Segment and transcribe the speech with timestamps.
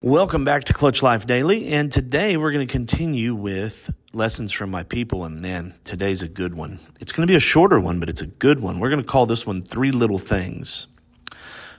[0.00, 4.70] Welcome back to Clutch Life Daily, and today we're going to continue with lessons from
[4.70, 5.24] my people.
[5.24, 6.78] And man, today's a good one.
[7.00, 8.78] It's going to be a shorter one, but it's a good one.
[8.78, 10.86] We're going to call this one Three Little Things.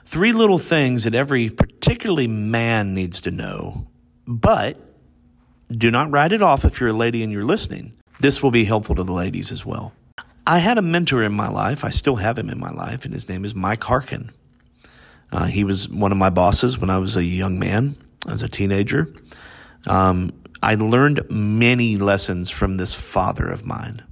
[0.04, 3.86] Three little things that every particularly man needs to know,
[4.26, 4.76] but
[5.70, 7.94] do not write it off if you're a lady and you're listening.
[8.20, 9.94] This will be helpful to the ladies as well.
[10.46, 11.86] I had a mentor in my life.
[11.86, 14.30] I still have him in my life, and his name is Mike Harkin.
[15.32, 17.96] Uh, he was one of my bosses when I was a young man
[18.28, 19.12] as a teenager.
[19.86, 24.02] Um, I learned many lessons from this father of mine.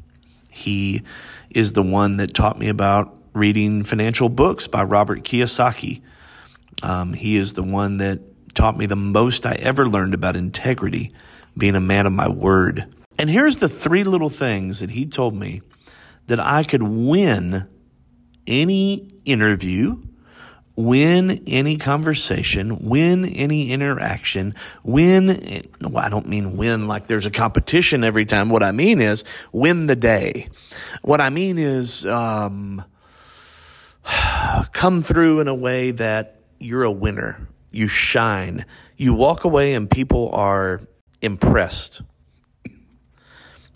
[0.50, 1.02] He
[1.50, 6.02] is the one that taught me about reading financial books by Robert Kiyosaki.
[6.82, 8.20] Um, he is the one that
[8.54, 11.12] taught me the most I ever learned about integrity,
[11.56, 12.92] being a man of my word.
[13.18, 15.62] And here's the three little things that he told me
[16.26, 17.68] that I could win
[18.46, 20.02] any interview,
[20.78, 24.54] win any conversation, win any interaction,
[24.84, 28.48] win, well, I don't mean win like there's a competition every time.
[28.48, 30.46] What I mean is win the day.
[31.02, 32.84] What I mean is, um,
[34.72, 37.48] come through in a way that you're a winner.
[37.72, 38.64] You shine.
[38.96, 40.82] You walk away and people are
[41.20, 42.02] impressed.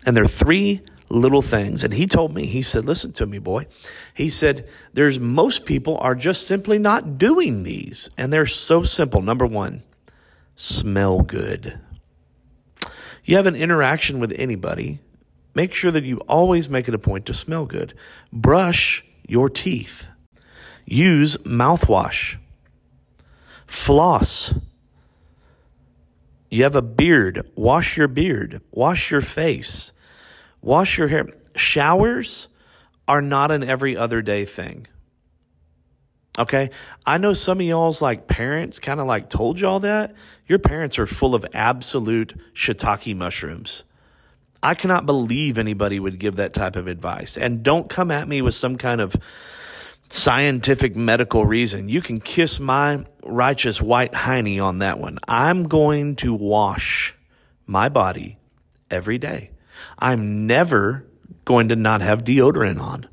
[0.06, 0.83] And there are three
[1.13, 1.85] little things.
[1.85, 3.67] And he told me, he said, listen to me, boy.
[4.15, 8.11] He said, there's most people are just simply not doing these.
[8.17, 9.21] And they're so simple.
[9.21, 9.83] Number one,
[10.57, 11.79] smell good.
[13.25, 14.99] You have an interaction with anybody,
[15.55, 17.95] make sure that you always make it a point to smell good.
[18.33, 20.09] Brush your teeth.
[20.85, 22.37] Use mouthwash.
[23.67, 24.55] Floss.
[26.51, 29.92] You have a beard, wash your beard, wash your face
[30.63, 31.27] Wash your hair.
[31.57, 32.49] Showers
[33.06, 34.87] are not an every other day thing.
[36.39, 36.71] Okay.
[37.05, 40.15] I know some of y'all's like parents kind of like told y'all that.
[40.47, 43.84] Your parents are full of absolute shiitake mushrooms.
[44.62, 47.37] I cannot believe anybody would give that type of advice.
[47.37, 49.17] And don't come at me with some kind of
[50.09, 51.89] scientific medical reason.
[51.89, 55.19] You can kiss my righteous white hiney on that one.
[55.27, 57.15] I'm going to wash
[57.67, 58.39] my body
[58.91, 59.52] every day.
[59.98, 61.04] I'm never
[61.44, 63.09] going to not have deodorant on.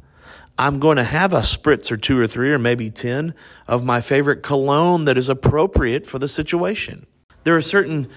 [0.57, 3.33] I'm going to have a spritz or two or three or maybe 10
[3.67, 7.05] of my favorite cologne that is appropriate for the situation.
[7.43, 8.09] There are certain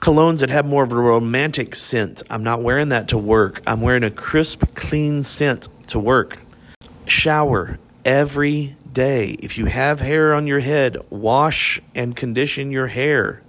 [0.00, 2.22] colognes that have more of a romantic scent.
[2.30, 3.62] I'm not wearing that to work.
[3.66, 6.38] I'm wearing a crisp, clean scent to work.
[7.04, 9.36] Shower every day.
[9.40, 13.42] If you have hair on your head, wash and condition your hair.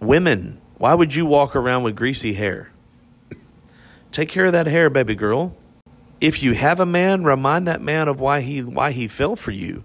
[0.00, 2.71] Women, why would you walk around with greasy hair?
[4.12, 5.56] Take care of that hair, baby girl.
[6.20, 9.50] If you have a man, remind that man of why he why he fell for
[9.50, 9.82] you.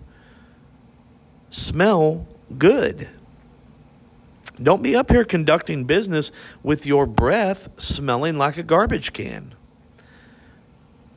[1.49, 2.27] Smell
[2.57, 3.09] good.
[4.61, 9.55] Don't be up here conducting business with your breath smelling like a garbage can.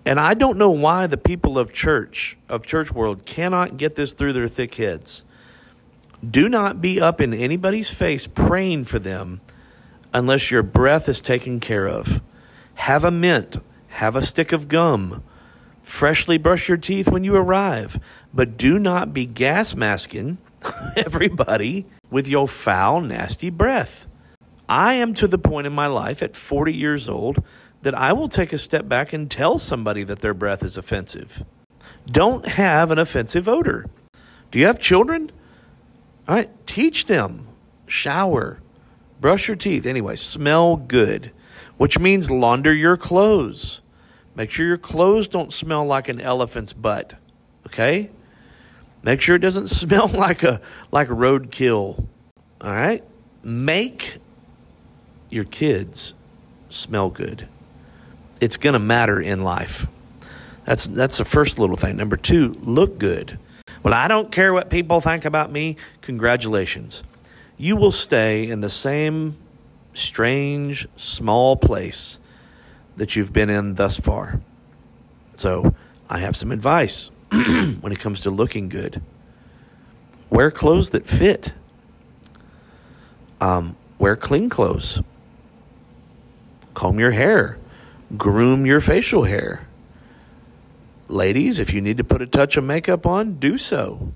[0.05, 4.13] And I don't know why the people of church, of church world, cannot get this
[4.15, 5.25] through their thick heads.
[6.29, 9.41] Do not be up in anybody's face praying for them
[10.13, 12.21] unless your breath is taken care of.
[12.81, 13.59] Have a mint,
[13.89, 15.23] have a stick of gum.
[15.83, 18.01] Freshly brush your teeth when you arrive,
[18.33, 20.39] but do not be gas masking
[20.97, 24.07] everybody with your foul, nasty breath.
[24.67, 27.45] I am to the point in my life at 40 years old
[27.83, 31.45] that I will take a step back and tell somebody that their breath is offensive.
[32.07, 33.91] Don't have an offensive odor.
[34.51, 35.31] Do you have children?
[36.27, 37.47] All right, teach them.
[37.87, 38.63] Shower,
[39.21, 39.85] brush your teeth.
[39.85, 41.31] Anyway, smell good
[41.81, 43.81] which means launder your clothes.
[44.35, 47.15] Make sure your clothes don't smell like an elephant's butt.
[47.69, 48.11] Okay?
[49.03, 50.61] Make sure it doesn't smell like a
[50.93, 52.07] like a roadkill.
[52.61, 53.03] All right?
[53.43, 54.19] Make
[55.31, 56.13] your kids
[56.69, 57.49] smell good.
[58.43, 59.87] It's going to matter in life.
[60.67, 61.97] That's that's the first little thing.
[61.97, 63.39] Number 2, look good.
[63.83, 65.77] Well, I don't care what people think about me.
[66.03, 67.03] Congratulations.
[67.57, 69.39] You will stay in the same
[69.95, 72.19] strange, small place
[72.97, 74.41] that you've been in thus far.
[75.37, 75.75] So,
[76.09, 79.01] I have some advice when it comes to looking good.
[80.29, 81.55] Wear clothes that fit.
[83.41, 85.03] Um, wear clean clothes.
[86.75, 87.59] Comb your hair.
[88.17, 89.67] Groom your facial hair.
[91.09, 94.13] Ladies, if you need to put a touch of makeup on, do so.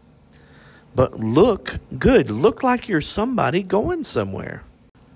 [0.94, 2.31] But look good.
[2.31, 4.62] Look like you're somebody going somewhere.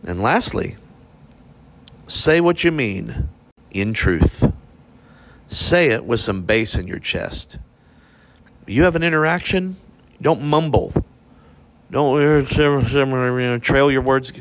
[0.06, 0.76] And lastly,
[2.06, 3.28] say what you mean
[3.70, 4.52] in truth.
[5.48, 7.58] Say it with some bass in your chest.
[8.66, 9.76] You have an interaction,
[10.20, 10.92] don't mumble.
[11.90, 14.32] Don't eh, trail your words.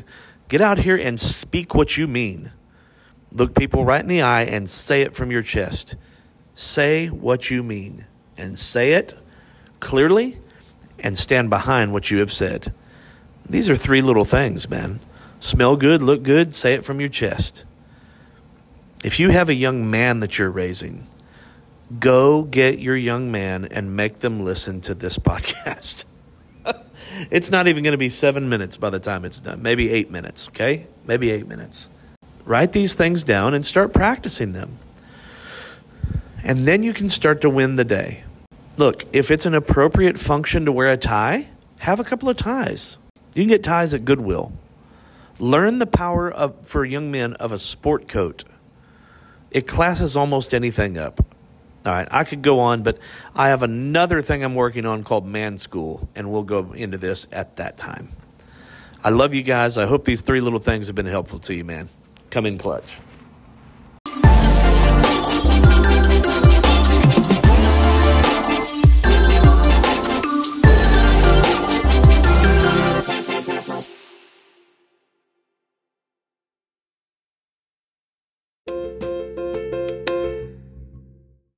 [0.48, 2.52] Get out here and speak what you mean.
[3.32, 5.96] Look people right in the eye and say it from your chest.
[6.54, 8.06] Say what you mean
[8.36, 9.14] and say it
[9.80, 10.40] clearly
[10.98, 12.72] and stand behind what you have said.
[13.48, 15.00] These are three little things, man.
[15.40, 17.64] Smell good, look good, say it from your chest.
[19.04, 21.06] If you have a young man that you're raising,
[22.00, 26.04] go get your young man and make them listen to this podcast.
[27.30, 29.62] it's not even going to be seven minutes by the time it's done.
[29.62, 30.86] Maybe eight minutes, okay?
[31.06, 31.90] Maybe eight minutes.
[32.44, 34.78] Write these things down and start practicing them.
[36.42, 38.24] And then you can start to win the day.
[38.76, 41.48] Look, if it's an appropriate function to wear a tie,
[41.80, 42.96] have a couple of ties.
[43.34, 44.52] You can get ties at Goodwill.
[45.40, 48.44] Learn the power of, for young men of a sport coat.
[49.50, 51.24] It classes almost anything up.
[51.86, 52.98] All right, I could go on, but
[53.34, 57.26] I have another thing I'm working on called Man School, and we'll go into this
[57.32, 58.10] at that time.
[59.02, 59.78] I love you guys.
[59.78, 61.88] I hope these three little things have been helpful to you, man.
[62.30, 62.98] Come in clutch.